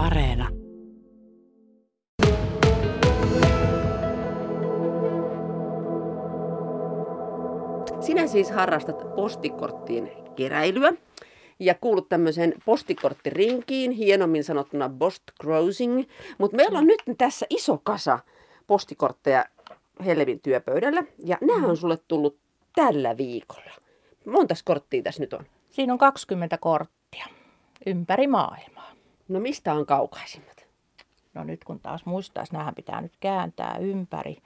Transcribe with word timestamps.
Areena. 0.00 0.48
Sinä 8.00 8.26
siis 8.26 8.50
harrastat 8.50 9.14
postikorttien 9.14 10.10
keräilyä 10.36 10.92
ja 11.58 11.74
kuulut 11.74 12.08
tämmöiseen 12.08 12.54
postikorttirinkiin, 12.64 13.90
hienommin 13.90 14.44
sanottuna 14.44 14.90
post 14.98 15.22
crossing. 15.42 16.04
Mutta 16.38 16.56
meillä 16.56 16.78
on 16.78 16.86
nyt 16.86 17.02
tässä 17.18 17.46
iso 17.50 17.80
kasa 17.82 18.18
postikortteja 18.66 19.44
Hellevin 20.04 20.40
työpöydällä 20.40 21.02
ja 21.24 21.38
nämä 21.40 21.66
on 21.66 21.76
sulle 21.76 21.98
tullut 22.08 22.36
tällä 22.74 23.16
viikolla. 23.16 23.72
Montas 24.26 24.62
korttia 24.62 25.02
tässä 25.02 25.22
nyt 25.22 25.32
on? 25.32 25.44
Siinä 25.70 25.92
on 25.92 25.98
20 25.98 26.58
korttia 26.58 27.26
ympäri 27.86 28.26
maailmaa. 28.26 28.79
No 29.30 29.40
mistä 29.40 29.74
on 29.74 29.86
kaukaisimmat? 29.86 30.66
No 31.34 31.44
nyt 31.44 31.64
kun 31.64 31.80
taas 31.80 32.06
muistaisi, 32.06 32.52
näähän 32.52 32.74
pitää 32.74 33.00
nyt 33.00 33.12
kääntää 33.20 33.76
ympäri. 33.80 34.36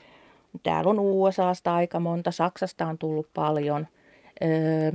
Täällä 0.62 0.90
on 0.90 0.98
USAsta 0.98 1.74
aika 1.74 2.00
monta, 2.00 2.30
Saksasta 2.30 2.86
on 2.86 2.98
tullut 2.98 3.28
paljon. 3.34 3.86
Öö, 4.44 4.92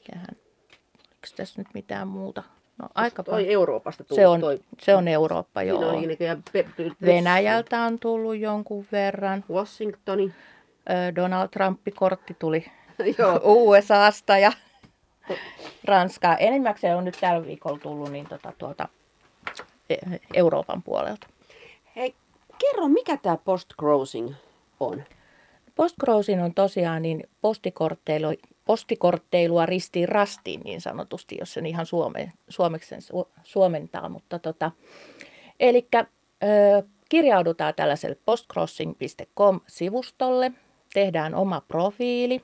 mikähän, 0.00 0.26
oliko 0.96 1.36
tässä 1.36 1.60
nyt 1.60 1.68
mitään 1.74 2.08
muuta? 2.08 2.42
No, 2.78 2.88
aika 2.94 3.22
Toi 3.22 3.32
paljon. 3.32 3.50
Euroopasta 3.50 4.04
tullut 4.04 4.16
Se 4.16 4.26
on, 4.26 4.40
toi. 4.40 4.60
se 4.80 4.94
on 4.94 5.08
Eurooppa, 5.08 5.62
joo. 5.62 5.78
on 5.88 5.96
ainakin 5.98 6.26
ja 6.26 6.36
pe- 6.52 6.66
pe- 6.76 6.90
Venäjältä 7.06 7.80
on 7.82 7.98
tullut 7.98 8.36
jonkun 8.38 8.86
verran. 8.92 9.44
Washingtoni. 9.50 10.32
Öö, 10.90 11.14
Donald 11.14 11.48
Trump-kortti 11.48 12.36
tuli 12.38 12.64
Joo. 13.18 13.40
USAsta 13.44 14.38
ja 14.38 14.52
Ranskaa. 15.84 16.36
Enimmäkseen 16.36 16.96
on 16.96 17.04
nyt 17.04 17.18
tällä 17.20 17.46
viikolla 17.46 17.78
tullut 17.78 18.12
niin 18.12 18.26
tota, 18.28 18.52
tuolta 18.58 18.84
e- 18.84 19.01
Euroopan 20.34 20.82
puolelta. 20.82 21.26
Hei, 21.96 22.14
kerro 22.58 22.88
mikä 22.88 23.16
tämä 23.16 23.36
post 23.36 23.68
crossing 23.80 24.34
on? 24.80 25.02
Postcrossing 25.74 26.44
on 26.44 26.54
tosiaan 26.54 27.02
niin 27.02 27.28
postikortteilu, 27.40 28.28
postikortteilua 28.64 29.66
ristiin 29.66 30.08
rastiin 30.08 30.60
niin 30.60 30.80
sanotusti, 30.80 31.36
jos 31.40 31.52
sen 31.52 31.66
ihan 31.66 31.86
suome, 31.86 32.32
suomeksi 32.48 32.88
sen 32.88 33.02
su, 33.02 33.28
suomentaa. 33.42 34.08
Mutta 34.08 34.38
tota, 34.38 34.70
eli 35.60 35.88
kirjaudutaan 37.08 37.74
tällaiselle 37.74 38.16
postcrossing.com-sivustolle, 38.24 40.52
tehdään 40.94 41.34
oma 41.34 41.60
profiili. 41.60 42.42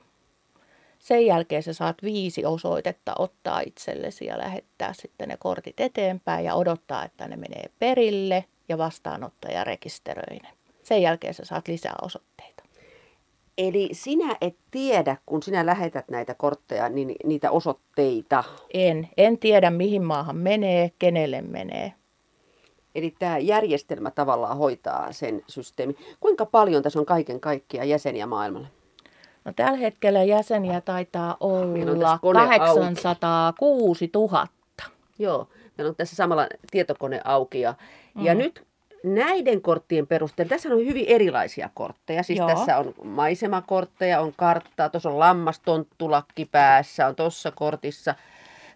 Sen 0.99 1.25
jälkeen 1.25 1.63
sä 1.63 1.73
saat 1.73 1.97
viisi 2.03 2.45
osoitetta 2.45 3.15
ottaa 3.19 3.59
itsellesi 3.59 4.25
ja 4.25 4.37
lähettää 4.37 4.93
sitten 4.93 5.29
ne 5.29 5.37
kortit 5.37 5.79
eteenpäin 5.79 6.45
ja 6.45 6.55
odottaa, 6.55 7.05
että 7.05 7.27
ne 7.27 7.35
menee 7.35 7.69
perille 7.79 8.45
ja 8.69 8.77
vastaanottaja 8.77 9.63
rekisteröi 9.63 10.37
ne. 10.43 10.49
Sen 10.83 11.01
jälkeen 11.01 11.33
sä 11.33 11.45
saat 11.45 11.67
lisää 11.67 11.95
osoitteita. 12.01 12.63
Eli 13.57 13.89
sinä 13.91 14.35
et 14.41 14.55
tiedä, 14.71 15.17
kun 15.25 15.43
sinä 15.43 15.65
lähetät 15.65 16.09
näitä 16.09 16.33
kortteja, 16.33 16.89
niin 16.89 17.15
niitä 17.25 17.51
osoitteita. 17.51 18.43
En, 18.73 19.09
en 19.17 19.37
tiedä 19.37 19.69
mihin 19.69 20.03
maahan 20.03 20.37
menee, 20.37 20.91
kenelle 20.99 21.41
menee. 21.41 21.93
Eli 22.95 23.15
tämä 23.19 23.37
järjestelmä 23.37 24.11
tavallaan 24.11 24.57
hoitaa 24.57 25.11
sen 25.11 25.41
systeemi. 25.47 25.95
Kuinka 26.19 26.45
paljon 26.45 26.83
tässä 26.83 26.99
on 26.99 27.05
kaiken 27.05 27.39
kaikkiaan 27.39 27.89
jäseniä 27.89 28.25
maailmalla? 28.25 28.67
No 29.49 29.53
tällä 29.55 29.77
hetkellä 29.77 30.23
jäseniä 30.23 30.81
taitaa 30.81 31.37
olla 31.39 31.95
tässä 31.99 32.17
kone 32.21 32.39
auki. 32.39 32.59
806 32.59 34.09
000. 34.13 34.47
Joo, 35.19 35.47
meillä 35.77 35.89
on 35.89 35.95
tässä 35.95 36.15
samalla 36.15 36.47
tietokone 36.71 37.21
auki. 37.23 37.61
Ja, 37.61 37.73
mm. 38.15 38.25
ja 38.25 38.35
nyt 38.35 38.63
näiden 39.03 39.61
korttien 39.61 40.07
perusteella, 40.07 40.49
tässä 40.49 40.69
on 40.69 40.77
hyvin 40.77 41.05
erilaisia 41.07 41.69
kortteja. 41.73 42.23
Siis 42.23 42.39
Joo. 42.39 42.47
tässä 42.47 42.77
on 42.77 42.93
maisemakortteja, 43.03 44.21
on 44.21 44.33
karttaa, 44.37 44.89
tuossa 44.89 45.09
on 45.09 45.19
lammastonttulakki 45.19 46.45
päässä, 46.45 47.07
on 47.07 47.15
tuossa 47.15 47.51
kortissa. 47.51 48.15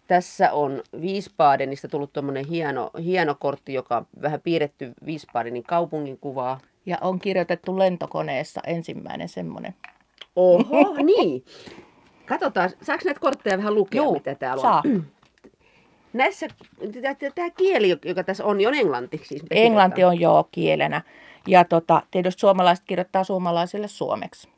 Tässä 0.07 0.51
on 0.51 0.81
Wiesbadenista 1.01 1.87
tullut 1.87 2.13
tuommoinen 2.13 2.45
hieno, 2.45 2.91
hieno 3.03 3.35
kortti, 3.39 3.73
joka 3.73 3.97
on 3.97 4.05
vähän 4.21 4.41
piirretty 4.41 4.93
Wiesbadenin 5.05 5.63
kaupungin 5.63 6.17
kuvaa. 6.17 6.59
Ja 6.85 6.97
on 7.01 7.19
kirjoitettu 7.19 7.79
lentokoneessa 7.79 8.61
ensimmäinen 8.67 9.29
semmoinen. 9.29 9.75
Oho, 10.35 10.95
niin. 11.03 11.45
Katsotaan, 12.25 12.69
saako 12.81 13.01
näitä 13.05 13.19
kortteja 13.19 13.57
vähän 13.57 13.75
lukea, 13.75 14.01
Juu, 14.01 14.13
mitä 14.13 14.35
täällä 14.35 14.61
saa. 14.61 14.81
on? 14.85 15.05
Näissä, 16.13 16.47
tämä 17.35 17.49
kieli, 17.49 17.99
joka 18.05 18.23
tässä 18.23 18.45
on, 18.45 18.57
niin 18.57 18.67
on 18.67 18.75
englanti. 18.75 19.21
Siis 19.23 19.43
Englanti 19.51 20.03
on 20.03 20.19
joo 20.19 20.47
kielenä. 20.51 21.01
Ja 21.47 21.65
tota, 21.65 22.01
tietysti 22.11 22.39
suomalaiset 22.39 22.85
kirjoittaa 22.87 23.23
suomalaisille 23.23 23.87
suomeksi. 23.87 24.49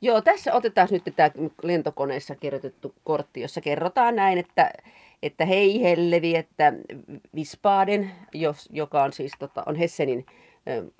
Joo, 0.00 0.20
tässä 0.20 0.54
otetaan 0.54 0.88
nyt 0.90 1.02
tämä 1.16 1.30
lentokoneessa 1.62 2.34
kirjoitettu 2.34 2.94
kortti, 3.04 3.40
jossa 3.40 3.60
kerrotaan 3.60 4.16
näin, 4.16 4.38
että, 4.38 4.70
että 5.22 5.44
hei 5.44 5.82
Hellevi, 5.82 6.36
että 6.36 6.72
Wiesbaden, 7.34 8.10
jos, 8.34 8.68
joka 8.72 9.02
on 9.02 9.12
siis 9.12 9.32
tota, 9.38 9.62
on 9.66 9.76
Hessenin, 9.76 10.26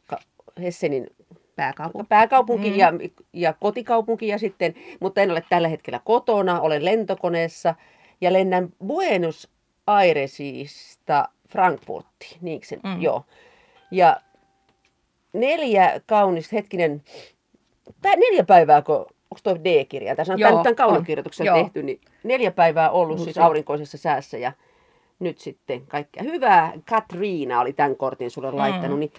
ka, 0.07 0.19
Hessenin 0.63 1.07
Pääkaupunki. 1.56 2.06
pääkaupunki 2.09 2.71
Mm. 2.71 2.77
ja, 2.78 2.93
ja 3.33 3.53
kotikaupunki 3.61 4.28
ja 4.28 4.39
sitten, 4.39 4.75
mutta 5.00 5.21
en 5.21 5.31
ole 5.31 5.43
tällä 5.50 5.69
hetkellä 5.69 6.00
kotona, 6.05 6.61
olen 6.61 6.84
lentokoneessa 6.84 7.75
ja 8.21 8.33
lennän 8.33 8.69
Buenos 8.87 9.49
Airesista 9.87 11.28
Frankfurtiin, 11.49 12.39
niinkö 12.41 12.66
se? 12.66 12.77
Mm. 12.77 13.00
Joo. 13.03 13.25
Ja 13.91 14.16
neljä 15.33 16.00
kaunista, 16.06 16.56
hetkinen, 16.56 17.03
tää 18.03 18.16
neljä 18.16 18.45
päivää, 18.45 18.83
kun, 18.83 18.95
onko 18.97 19.39
tuo 19.43 19.55
D-kirja, 19.65 20.16
tässä 20.16 20.33
on 20.33 20.39
Joo, 20.39 20.50
tämän, 20.50 20.66
on. 20.66 20.75
kaunokirjoituksen 20.77 21.47
Joo. 21.47 21.56
tehty, 21.56 21.83
niin 21.83 22.00
neljä 22.25 22.50
päivää 22.50 22.91
ollut 22.91 23.21
siis 23.21 23.39
aurinkoisessa 23.39 23.99
säässä 23.99 24.39
ja 24.39 24.53
nyt 25.19 25.39
sitten 25.39 25.87
kaikkea 25.87 26.22
hyvää. 26.22 26.72
Katriina 26.91 27.61
oli 27.61 27.72
tämän 27.72 27.97
kortin 27.97 28.31
sulle 28.31 28.50
laittanut, 28.53 28.97
Mm. 28.97 29.00
niin 29.00 29.12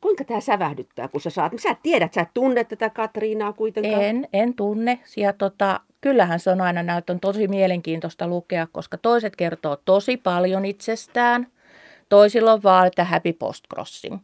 kuinka 0.00 0.24
tämä 0.24 0.40
sävähdyttää, 0.40 1.08
kun 1.08 1.20
sä 1.20 1.30
saat, 1.30 1.52
sä 1.58 1.76
tiedät, 1.82 2.12
sä 2.14 2.20
et 2.20 2.28
tunne 2.34 2.64
tätä 2.64 2.90
Katriinaa 2.90 3.52
kuitenkaan. 3.52 4.02
En, 4.02 4.28
en 4.32 4.54
tunne. 4.54 4.98
Ja 5.16 5.32
tota, 5.32 5.80
kyllähän 6.00 6.40
se 6.40 6.50
on 6.50 6.60
aina 6.60 6.82
näyttö 6.82 7.12
on 7.12 7.20
tosi 7.20 7.48
mielenkiintoista 7.48 8.28
lukea, 8.28 8.66
koska 8.72 8.98
toiset 8.98 9.36
kertoo 9.36 9.76
tosi 9.84 10.16
paljon 10.16 10.64
itsestään. 10.64 11.46
Toisilla 12.08 12.52
on 12.52 12.62
vaan, 12.62 12.86
että 12.86 13.04
happy 13.04 13.32
postcrossing. 13.32 14.18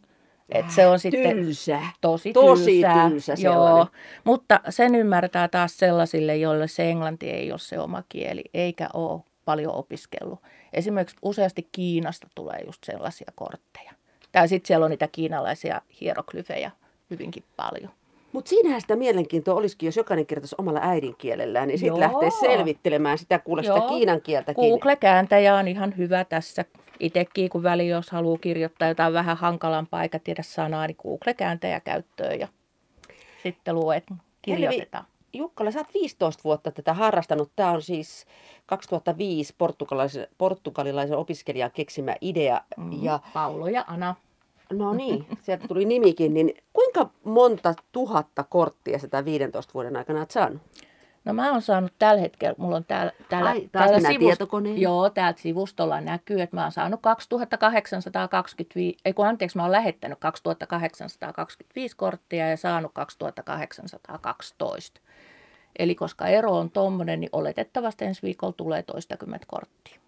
Et 0.49 0.71
se 0.71 0.87
on 0.87 0.99
sitten 0.99 1.37
Tylsä. 1.37 1.81
tosi, 2.01 2.33
Tosi 2.33 2.65
tylsää. 2.73 3.11
tylsä. 3.11 3.35
Joo, 3.39 3.87
mutta 4.25 4.61
sen 4.69 4.95
ymmärtää 4.95 5.49
taas 5.49 5.79
sellaisille, 5.79 6.37
joille 6.37 6.69
se 6.69 6.91
englanti 6.91 7.31
ei 7.31 7.51
ole 7.53 7.59
se 7.59 7.79
oma 7.79 8.03
kieli, 8.09 8.45
eikä 8.55 8.89
ole 8.95 9.21
paljon 9.45 9.75
opiskellut. 9.75 10.39
Esimerkiksi 10.73 11.17
useasti 11.23 11.69
Kiinasta 11.73 12.29
tulee 12.35 12.61
just 12.67 12.85
sellaisia 12.85 13.33
kortteja. 13.35 13.93
Tai 14.37 14.49
sitten 14.49 14.67
siellä 14.67 14.85
on 14.85 14.91
niitä 14.91 15.09
kiinalaisia 15.09 15.83
hieroglyfejä 16.01 16.71
hyvinkin 17.11 17.45
paljon. 17.57 17.91
Mutta 18.33 18.49
siinähän 18.49 18.81
sitä 18.81 18.97
mielenkiintoa 18.97 19.55
olisikin, 19.55 19.87
jos 19.87 19.97
jokainen 19.97 20.27
kirjoittaisi 20.27 20.55
omalla 20.59 20.81
äidinkielellään, 20.83 21.69
niin 21.69 21.79
sitten 21.79 22.01
lähtee 22.01 22.31
selvittelemään 22.31 23.19
sitä, 23.19 23.39
kuule 23.39 23.63
sitä 23.63 23.77
Joo. 23.77 23.89
kiinan 23.89 24.21
kieltäkin. 24.21 24.69
Google-kääntäjä 24.69 25.55
on 25.55 25.69
ihan 25.69 25.95
hyvä 25.97 26.25
tässä. 26.25 26.65
Itsekin, 27.01 27.51
kun 27.51 27.63
väli, 27.63 27.89
jos 27.89 28.11
haluaa 28.11 28.39
kirjoittaa 28.39 28.89
jotain 28.89 29.13
vähän 29.13 29.37
hankalampaa 29.37 30.03
eikä 30.03 30.19
tiedä 30.19 30.43
sanaa, 30.43 30.87
niin 30.87 30.97
Google-kääntäjä 31.03 31.81
käyttöön 31.81 32.41
ja 32.41 32.49
sitten 33.43 33.75
luet, 33.75 34.05
kirjoitetaan. 34.43 35.05
Jukkala, 35.33 35.71
sä 35.71 35.79
oot 35.79 35.95
15 35.95 36.45
vuotta 36.45 36.71
tätä 36.71 36.95
harrastanut. 36.95 37.51
Tämä 37.57 37.71
on 37.71 37.83
siis 37.83 38.27
2005 38.67 39.55
portugalilaisen, 39.59 40.27
portugalilaisen 40.39 41.17
opiskelijan 41.19 41.71
keksimä 41.71 42.17
idea. 42.21 42.61
Mm, 42.77 43.03
Ja 43.03 43.21
Paulo 43.35 43.69
ja 43.69 43.85
Ana. 43.87 44.15
No 44.73 44.95
niin, 45.01 45.27
sieltä 45.43 45.69
tuli 45.69 45.85
nimikin. 45.85 46.35
Niin 46.35 46.55
kuinka 46.73 47.11
monta 47.25 47.75
tuhatta 47.93 48.45
korttia 48.45 48.99
sitä 48.99 49.25
15 49.25 49.75
vuoden 49.75 49.97
aikana 49.97 50.21
oot 50.21 50.31
saanut? 50.31 50.63
No 51.27 51.33
mä 51.33 51.53
oon 51.53 51.63
saanut 51.63 51.93
tällä 51.99 52.21
hetkellä, 52.21 52.55
mulla 52.59 52.77
on 52.77 52.85
täällä, 52.85 53.13
täällä, 53.29 53.51
Ai, 53.51 53.69
taas 53.73 53.91
mennään 53.91 54.19
tietokoneen. 54.19 54.81
Joo, 54.81 55.11
täältä 55.11 55.41
sivustolla 55.41 56.01
näkyy, 56.01 56.41
että 56.41 56.57
mä 56.57 56.63
oon 56.63 56.73
saanut 56.73 57.01
2825, 57.03 58.99
ei 59.05 59.13
kun 59.13 59.27
anteeksi, 59.27 59.57
mä 59.57 59.63
oon 59.63 59.73
lähettänyt 59.73 60.19
2825 60.19 61.97
korttia 61.97 62.51
ja 62.51 62.57
saanut 62.57 62.93
2812. 62.95 65.01
Eli 65.79 65.95
koska 65.95 66.27
ero 66.27 66.53
on 66.53 66.71
tommonen, 66.71 67.21
niin 67.21 67.31
oletettavasti 67.33 68.05
ensi 68.05 68.23
viikolla 68.23 68.53
tulee 68.53 68.83
toistakymmentä 68.83 69.47
korttia. 69.49 70.01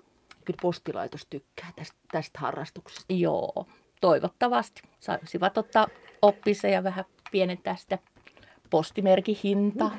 Kyllä 0.44 0.58
postilaitos 0.62 1.26
tykkää 1.30 1.72
tästä, 1.76 1.96
tästä 2.12 2.38
harrastuksesta. 2.38 3.12
Joo, 3.12 3.66
toivottavasti. 4.00 4.82
Saisivat 5.00 5.58
ottaa 5.58 5.86
oppisen 6.22 6.72
ja 6.72 6.84
vähän 6.84 7.04
pienentää 7.30 7.76
sitä 7.76 7.98
postimerkin 8.70 9.36
hintaa. 9.44 9.96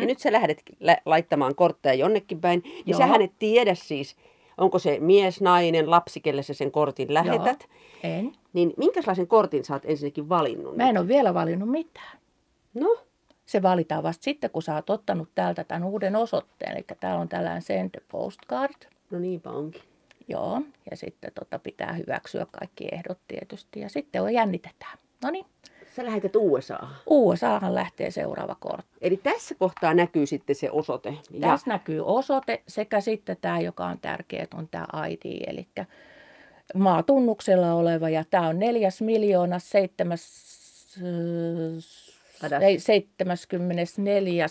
Ja 0.00 0.06
nyt 0.06 0.18
sä 0.18 0.32
lähdet 0.32 0.62
lä- 0.80 0.98
laittamaan 1.04 1.54
kortteja 1.54 1.94
jonnekin 1.94 2.40
päin, 2.40 2.60
niin 2.64 2.82
Joo. 2.86 2.98
sähän 2.98 3.22
et 3.22 3.32
tiedä 3.38 3.74
siis, 3.74 4.16
onko 4.58 4.78
se 4.78 4.96
mies, 5.00 5.40
nainen, 5.40 5.90
lapsi, 5.90 6.20
kelle 6.20 6.42
sä 6.42 6.54
sen 6.54 6.70
kortin 6.70 7.14
lähetät. 7.14 7.68
Joo, 7.68 8.12
en. 8.12 8.32
Niin 8.52 8.72
minkälaisen 8.76 9.26
kortin 9.26 9.64
sä 9.64 9.72
oot 9.74 9.82
ensinnäkin 9.84 10.28
valinnut? 10.28 10.76
Mä 10.76 10.88
en 10.88 10.98
ole 10.98 11.08
vielä 11.08 11.34
valinnut 11.34 11.70
mitään. 11.70 12.18
No, 12.74 12.96
Se 13.46 13.62
valitaan 13.62 14.02
vasta 14.02 14.24
sitten, 14.24 14.50
kun 14.50 14.62
sä 14.62 14.74
oot 14.74 14.90
ottanut 14.90 15.28
täältä 15.34 15.64
tämän 15.64 15.84
uuden 15.84 16.16
osoitteen. 16.16 16.72
Eli 16.76 16.84
täällä 17.00 17.20
on 17.20 17.28
tällainen 17.28 17.62
send 17.62 17.90
postcard. 18.12 18.74
no 19.10 19.18
niinpä 19.18 19.50
onkin. 19.50 19.82
Joo, 20.28 20.62
ja 20.90 20.96
sitten 20.96 21.32
tota 21.34 21.58
pitää 21.58 21.92
hyväksyä 21.92 22.46
kaikki 22.50 22.88
ehdot 22.92 23.18
tietysti. 23.28 23.80
Ja 23.80 23.88
sitten 23.88 24.22
on 24.22 24.34
jännitetään. 24.34 24.98
No 25.22 25.30
niin, 25.30 25.46
Sä 25.96 26.04
lähetät 26.04 26.36
USAhan. 26.36 26.96
USAhan 27.06 27.74
lähtee 27.74 28.10
seuraava 28.10 28.56
kortti. 28.60 28.98
Eli 29.00 29.16
tässä 29.16 29.54
kohtaa 29.54 29.94
näkyy 29.94 30.26
sitten 30.26 30.56
se 30.56 30.70
osoite. 30.70 31.14
Ja 31.30 31.40
Tässä 31.40 31.70
näkyy 31.70 32.06
osoite 32.06 32.62
sekä 32.68 33.00
sitten 33.00 33.36
tämä, 33.40 33.60
joka 33.60 33.86
on 33.86 33.98
tärkeä, 33.98 34.42
että 34.42 34.56
on 34.56 34.68
tämä 34.68 34.86
ID, 35.08 35.44
eli 35.46 35.68
maatunnuksella 36.74 37.74
oleva. 37.74 38.08
Ja 38.08 38.24
tämä 38.30 38.48
on 38.48 38.58
neljäs 38.58 39.00
miljoona 39.00 39.58
seitsemäs, 39.58 40.22
Sadas. 42.40 42.62
ei, 42.62 42.78
74 42.78 44.46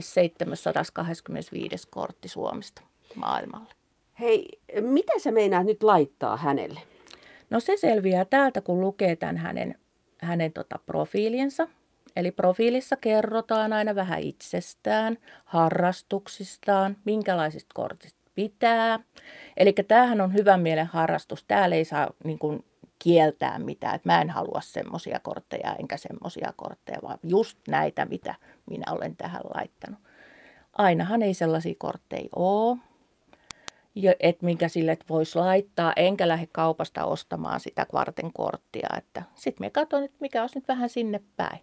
725 0.00 1.88
kortti 1.90 2.28
Suomesta 2.28 2.82
maailmalle. 3.14 3.79
Hei, 4.20 4.48
mitä 4.80 5.12
sä 5.18 5.32
meinaat 5.32 5.66
nyt 5.66 5.82
laittaa 5.82 6.36
hänelle? 6.36 6.80
No 7.50 7.60
se 7.60 7.76
selviää 7.76 8.24
täältä, 8.24 8.60
kun 8.60 8.80
lukee 8.80 9.16
tämän 9.16 9.36
hänen, 9.36 9.74
hänen 10.18 10.52
tota 10.52 10.78
profiilinsa. 10.86 11.68
Eli 12.16 12.30
profiilissa 12.30 12.96
kerrotaan 12.96 13.72
aina 13.72 13.94
vähän 13.94 14.20
itsestään, 14.20 15.18
harrastuksistaan, 15.44 16.96
minkälaisista 17.04 17.74
kortista 17.74 18.20
pitää. 18.34 19.00
Eli 19.56 19.72
tämähän 19.72 20.20
on 20.20 20.34
hyvän 20.34 20.60
mielen 20.60 20.86
harrastus. 20.86 21.44
Täällä 21.44 21.76
ei 21.76 21.84
saa 21.84 22.10
niin 22.24 22.38
kuin, 22.38 22.64
kieltää 22.98 23.58
mitään. 23.58 23.94
Et 23.94 24.04
mä 24.04 24.20
en 24.20 24.30
halua 24.30 24.60
semmoisia 24.60 25.20
kortteja 25.22 25.76
enkä 25.78 25.96
semmoisia 25.96 26.52
kortteja, 26.56 26.98
vaan 27.02 27.18
just 27.22 27.58
näitä, 27.68 28.04
mitä 28.04 28.34
minä 28.70 28.92
olen 28.92 29.16
tähän 29.16 29.42
laittanut. 29.54 30.00
Ainahan 30.72 31.22
ei 31.22 31.34
sellaisia 31.34 31.74
kortteja 31.78 32.28
ole 32.36 32.78
ja 33.94 34.14
et 34.20 34.42
minkä 34.42 34.68
sille 34.68 34.98
voisi 35.08 35.38
laittaa, 35.38 35.92
enkä 35.96 36.28
lähde 36.28 36.48
kaupasta 36.52 37.04
ostamaan 37.04 37.60
sitä 37.60 37.84
kvarten 37.84 38.32
korttia. 38.32 38.88
Että 38.98 39.22
sitten 39.34 39.66
me 39.66 39.70
katson, 39.70 40.04
että 40.04 40.16
mikä 40.20 40.40
olisi 40.40 40.58
nyt 40.58 40.68
vähän 40.68 40.88
sinne 40.88 41.20
päin. 41.36 41.58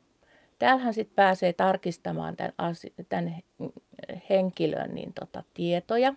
Täällähän 0.59 0.93
sitten 0.93 1.15
pääsee 1.15 1.53
tarkistamaan 1.53 2.35
tämän, 2.35 2.53
asi- 2.57 2.93
tämän 3.09 3.35
henkilön 4.29 4.95
niin 4.95 5.13
tota, 5.13 5.43
tietoja. 5.53 6.13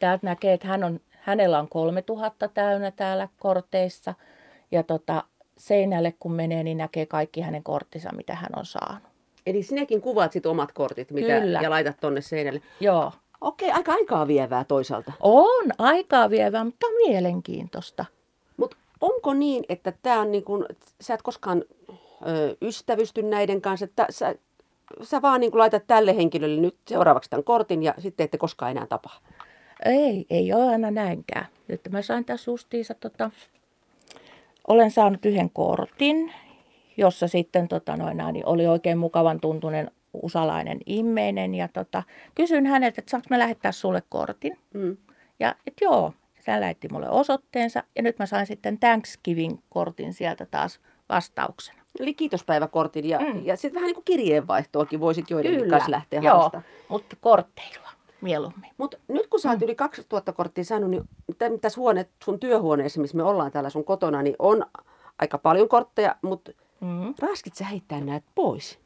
Täältä 0.00 0.26
näkee, 0.26 0.52
että 0.52 0.68
hän 0.68 0.84
on, 0.84 1.00
hänellä 1.10 1.58
on 1.58 1.68
3000 1.68 2.48
täynnä 2.48 2.90
täällä 2.90 3.28
korteissa. 3.38 4.14
Ja 4.70 4.82
tota, 4.82 5.24
seinälle 5.58 6.14
kun 6.20 6.32
menee, 6.32 6.62
niin 6.62 6.78
näkee 6.78 7.06
kaikki 7.06 7.40
hänen 7.40 7.62
korttinsa, 7.62 8.10
mitä 8.16 8.34
hän 8.34 8.50
on 8.56 8.66
saanut. 8.66 9.02
Eli 9.46 9.62
sinäkin 9.62 10.00
kuvaat 10.00 10.32
sit 10.32 10.46
omat 10.46 10.72
kortit 10.72 11.10
mitä, 11.10 11.40
Kyllä. 11.40 11.60
ja 11.62 11.70
laitat 11.70 11.96
tonne 12.00 12.20
seinälle. 12.20 12.62
Joo. 12.80 13.12
Okei, 13.42 13.70
aika 13.70 13.92
aikaa 13.92 14.26
vievää 14.26 14.64
toisaalta. 14.64 15.12
On 15.20 15.70
aikaa 15.78 16.30
vievää, 16.30 16.64
mutta 16.64 16.86
mielenkiintoista. 17.06 18.04
Mutta 18.56 18.76
onko 19.00 19.34
niin, 19.34 19.64
että 19.68 19.92
tämä 20.02 20.20
on 20.20 20.32
niin 20.32 20.44
kuin, 20.44 20.64
sä 21.00 21.14
et 21.14 21.22
koskaan 21.22 21.64
ö, 22.26 22.56
ystävysty 22.62 23.22
näiden 23.22 23.60
kanssa, 23.60 23.84
että 23.84 24.06
sä, 24.10 24.34
sä 25.02 25.22
vaan 25.22 25.40
niin 25.40 25.50
kuin 25.50 25.58
laitat 25.58 25.86
tälle 25.86 26.16
henkilölle 26.16 26.60
nyt 26.60 26.76
seuraavaksi 26.88 27.30
tämän 27.30 27.44
kortin 27.44 27.82
ja 27.82 27.94
sitten 27.98 28.24
ette 28.24 28.38
koskaan 28.38 28.70
enää 28.70 28.86
tapaa. 28.86 29.18
Ei, 29.84 30.26
ei 30.30 30.52
ole 30.52 30.68
aina 30.68 30.90
näinkään. 30.90 31.46
Nyt 31.68 31.80
mä 31.90 32.02
sain 32.02 32.24
tässä 32.24 32.50
justiinsa, 32.50 32.94
tota, 32.94 33.30
olen 34.68 34.90
saanut 34.90 35.24
yhden 35.24 35.50
kortin, 35.50 36.32
jossa 36.96 37.28
sitten 37.28 37.68
tota, 37.68 37.96
noin, 37.96 38.16
niin 38.32 38.46
oli 38.46 38.66
oikein 38.66 38.98
mukavan 38.98 39.40
tuntunen 39.40 39.90
usalainen 40.14 40.78
immeinen. 40.86 41.54
Ja 41.54 41.68
tota, 41.68 42.02
kysyin 42.34 42.66
häneltä, 42.66 42.94
että 42.98 43.10
saanko 43.10 43.26
mä 43.30 43.38
lähettää 43.38 43.72
sulle 43.72 44.02
kortin. 44.08 44.58
Mm. 44.74 44.96
Ja 45.40 45.54
että 45.66 45.84
joo, 45.84 46.12
hän 46.46 46.60
lähetti 46.60 46.88
mulle 46.92 47.10
osoitteensa 47.10 47.82
ja 47.96 48.02
nyt 48.02 48.18
mä 48.18 48.26
sain 48.26 48.46
sitten 48.46 48.78
Thanksgiving-kortin 48.78 50.12
sieltä 50.12 50.46
taas 50.46 50.80
vastauksena. 51.08 51.82
Eli 52.00 52.14
kiitospäiväkortin 52.14 53.08
ja, 53.08 53.18
mm. 53.18 53.26
Mm. 53.26 53.46
ja 53.46 53.56
sitten 53.56 53.74
vähän 53.74 53.86
niin 53.86 53.94
kuin 53.94 54.04
kirjeenvaihtoakin 54.04 55.00
voisit 55.00 55.30
joidenkin 55.30 55.70
kanssa 55.70 55.90
lähteä 55.90 56.20
joo, 56.20 56.34
harrastamaan. 56.34 56.64
mutta 56.88 57.16
kortteilla 57.20 57.88
mieluummin. 58.20 58.70
Mutta 58.78 58.96
nyt 59.08 59.26
kun 59.26 59.40
sä 59.40 59.50
oot 59.50 59.62
yli 59.62 59.74
2000 59.74 60.32
korttia 60.32 60.64
saanut, 60.64 60.90
niin 60.90 61.02
tä- 61.38 61.58
tässä 61.60 61.80
huone, 61.80 62.06
sun 62.24 62.40
työhuoneessa, 62.40 63.00
missä 63.00 63.16
me 63.16 63.22
ollaan 63.22 63.52
täällä 63.52 63.70
sun 63.70 63.84
kotona, 63.84 64.22
niin 64.22 64.36
on 64.38 64.66
aika 65.18 65.38
paljon 65.38 65.68
kortteja, 65.68 66.16
mutta 66.22 66.50
Mm. 66.80 67.14
raskit 67.18 67.54
sä 67.54 67.64
heittää 67.64 68.00
näitä 68.00 68.26
pois? 68.34 68.78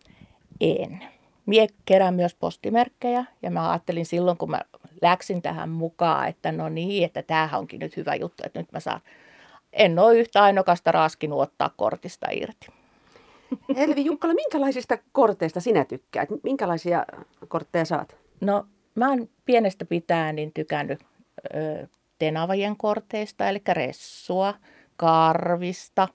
En. 0.60 1.04
Mie 1.46 1.66
kerään 1.84 2.14
myös 2.14 2.34
postimerkkejä 2.34 3.24
ja 3.42 3.50
mä 3.50 3.70
ajattelin 3.70 4.06
silloin, 4.06 4.36
kun 4.36 4.50
mä 4.50 4.60
läksin 5.02 5.42
tähän 5.42 5.68
mukaan, 5.68 6.28
että 6.28 6.52
no 6.52 6.68
niin, 6.68 7.04
että 7.04 7.22
tämähän 7.22 7.60
onkin 7.60 7.80
nyt 7.80 7.96
hyvä 7.96 8.14
juttu, 8.14 8.42
että 8.46 8.60
nyt 8.60 8.72
mä 8.72 8.80
saan. 8.80 9.00
En 9.72 9.98
ole 9.98 10.18
yhtä 10.18 10.42
ainokasta 10.42 10.92
raskinut 10.92 11.40
ottaa 11.40 11.70
kortista 11.76 12.26
irti. 12.30 12.66
Helvi 13.76 14.04
Jukkala, 14.04 14.34
minkälaisista 14.34 14.98
korteista 15.12 15.60
sinä 15.60 15.84
tykkäät? 15.84 16.28
Minkälaisia 16.42 17.04
kortteja 17.48 17.84
saat? 17.84 18.16
No 18.40 18.66
mä 18.94 19.08
oon 19.08 19.28
pienestä 19.44 19.84
pitäen 19.84 20.36
niin 20.36 20.52
tykännyt 20.52 21.00
ö, 21.54 21.86
tenavajien 22.18 22.76
korteista, 22.76 23.48
eli 23.48 23.62
ressua, 23.68 24.54
karvista 24.96 26.08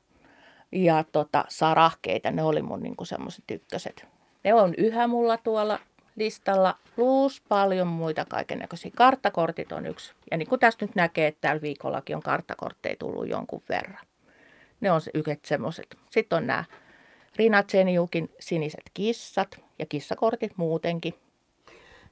ja 0.71 1.03
tota, 1.11 1.45
sarahkeita. 1.49 2.31
Ne 2.31 2.43
oli 2.43 2.61
mun 2.61 2.81
niinku 2.81 3.05
semmoiset 3.05 3.43
ykköset. 3.51 4.07
Ne 4.43 4.53
on 4.53 4.73
yhä 4.77 5.07
mulla 5.07 5.37
tuolla 5.37 5.79
listalla, 6.15 6.75
plus 6.95 7.41
paljon 7.49 7.87
muita 7.87 8.25
kaikennäköisiä. 8.25 8.91
Karttakortit 8.95 9.71
on 9.71 9.85
yksi. 9.85 10.13
Ja 10.31 10.37
niin 10.37 10.49
kuin 10.49 10.59
tästä 10.59 10.85
nyt 10.85 10.95
näkee, 10.95 11.27
että 11.27 11.47
tällä 11.47 11.61
viikollakin 11.61 12.15
on 12.15 12.21
karttakortteja 12.21 12.95
tullut 12.99 13.29
jonkun 13.29 13.63
verran. 13.69 14.05
Ne 14.81 14.91
on 14.91 15.01
se 15.01 15.11
yhdet 15.13 15.45
semmoiset. 15.45 15.97
Sitten 16.09 16.37
on 16.37 16.47
nämä 16.47 16.63
Rina 17.35 17.63
Zeniukin 17.63 18.29
siniset 18.39 18.83
kissat 18.93 19.59
ja 19.79 19.85
kissakortit 19.85 20.51
muutenkin. 20.57 21.13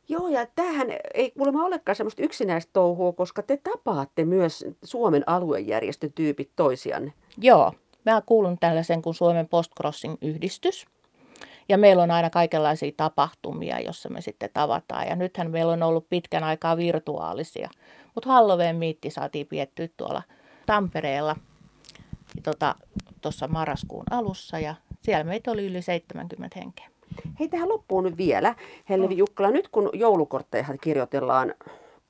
Joo, 0.09 0.27
ja 0.27 0.45
tämähän 0.55 0.87
ei 1.13 1.31
kuulemma 1.31 1.65
olekaan 1.65 1.95
semmoista 1.95 2.23
yksinäistä 2.23 2.69
touhua, 2.73 3.13
koska 3.13 3.43
te 3.43 3.57
tapaatte 3.57 4.25
myös 4.25 4.65
Suomen 4.83 5.23
aluejärjestötyypit 5.27 6.49
toisianne. 6.55 7.13
Joo, 7.37 7.73
mä 8.05 8.21
kuulun 8.25 8.57
tällaisen 8.59 9.01
kuin 9.01 9.13
Suomen 9.13 9.47
Postcrossing-yhdistys. 9.47 10.85
Ja 11.69 11.77
meillä 11.77 12.03
on 12.03 12.11
aina 12.11 12.29
kaikenlaisia 12.29 12.91
tapahtumia, 12.97 13.79
jossa 13.79 14.09
me 14.09 14.21
sitten 14.21 14.49
tavataan. 14.53 15.07
Ja 15.07 15.15
nythän 15.15 15.51
meillä 15.51 15.73
on 15.73 15.83
ollut 15.83 16.09
pitkän 16.09 16.43
aikaa 16.43 16.77
virtuaalisia. 16.77 17.69
Mutta 18.15 18.29
Halloween 18.29 18.75
miitti 18.75 19.09
saatiin 19.09 19.47
piettyä 19.47 19.87
tuolla 19.97 20.23
Tampereella 20.65 21.35
tuossa 22.43 22.75
tota, 23.21 23.53
marraskuun 23.53 24.03
alussa. 24.11 24.59
Ja 24.59 24.75
siellä 25.01 25.23
meitä 25.23 25.51
oli 25.51 25.65
yli 25.65 25.81
70 25.81 26.59
henkeä. 26.59 26.89
Hei, 27.39 27.47
tähän 27.47 27.69
loppuun 27.69 28.03
nyt 28.03 28.17
vielä. 28.17 28.55
Helvi 28.89 29.17
Jukkala, 29.17 29.51
nyt 29.51 29.67
kun 29.67 29.89
joulukortteja 29.93 30.65
kirjoitellaan 30.81 31.53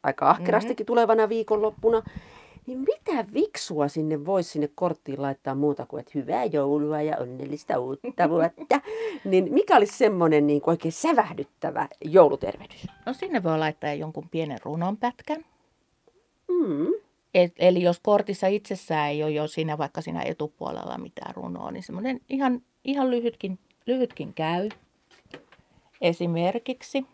aika 0.04 0.30
ahkerastikin 0.30 0.86
tulevana 0.86 1.30
viikonloppuna, 1.30 2.02
niin 2.70 2.80
mitä 2.80 3.26
viksua 3.34 3.88
sinne 3.88 4.26
voisi 4.26 4.50
sinne 4.50 4.70
korttiin 4.76 5.22
laittaa 5.22 5.56
muuta 5.56 5.86
kuin, 5.86 6.00
että 6.00 6.12
hyvää 6.16 6.46
joulua 6.46 7.02
ja 7.02 7.18
onnellista 7.18 7.80
uutta 7.80 8.30
vuotta? 8.30 8.82
niin 9.24 9.54
mikä 9.54 9.78
olisi 9.78 9.98
semmoinen 9.98 10.48
niin 10.48 10.62
kuin 10.62 10.72
oikein 10.72 10.92
sävähdyttävä 10.92 11.88
joulutervehdys? 12.06 12.88
No 13.06 13.14
sinne 13.14 13.44
voi 13.44 13.60
laittaa 13.60 13.94
jonkun 13.94 14.30
pienen 14.30 14.60
runonpätkän. 14.64 15.46
Mm. 16.48 16.88
Et, 17.34 17.54
eli 17.60 17.82
jos 17.82 18.00
kortissa 18.00 18.48
itsessään 18.48 19.10
ei 19.10 19.24
ole 19.24 19.32
jo 19.32 19.48
siinä 19.48 19.78
vaikka 19.78 20.02
siinä 20.02 20.22
etupuolella 20.22 20.98
mitään 20.98 21.36
runoa, 21.36 21.72
niin 21.72 21.84
semmoinen 21.84 22.20
ihan, 22.30 22.62
ihan 22.84 23.12
lyhytkin, 23.12 23.60
lyhytkin 23.86 24.34
käy. 24.34 24.70
Esimerkiksi, 26.02 27.06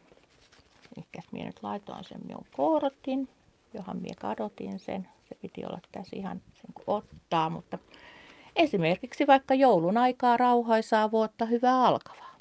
ehkä 0.98 1.22
minä 1.32 1.46
nyt 1.46 1.64
laitoin 1.64 2.04
sen 2.04 2.22
minun 2.28 2.46
kortin, 2.58 3.30
johon 3.74 4.02
minä 4.02 4.16
kadotin 4.20 4.80
sen. 4.80 5.08
Se 5.30 5.36
piti 5.36 5.66
olla 5.66 5.80
tässä 5.92 6.16
ihan 6.16 6.42
sen 6.54 6.74
kun 6.74 6.84
ottaa, 6.88 7.50
mutta 7.50 7.78
esimerkiksi 8.56 9.28
vaikka 9.28 9.54
joulun 9.54 9.98
aikaa 9.98 10.38
rauhaisaa 10.38 11.12
vuotta 11.12 11.46
hyvää 11.46 11.84
alkavaa. 11.84 12.36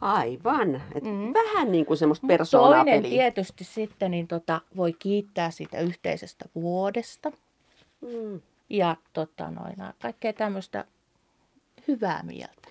Aivan. 0.00 0.82
Et 0.94 1.04
Mm. 1.04 1.32
Vähän 1.34 1.72
niin 1.72 1.86
kuin 1.86 1.96
semmoista 1.96 2.26
Toinen 2.26 2.38
persoonapeliä. 2.38 3.10
tietysti 3.10 3.64
sitten 3.64 4.10
niin 4.10 4.28
tota, 4.28 4.60
voi 4.76 4.92
kiittää 4.92 5.50
siitä 5.50 5.80
yhteisestä 5.80 6.44
vuodesta. 6.54 7.32
Mm. 8.00 8.40
ja 8.70 8.96
tota, 9.12 9.50
noin, 9.50 9.76
kaikkea 10.02 10.32
tämmöistä 10.32 10.84
hyvää 11.88 12.22
mieltä. 12.22 12.68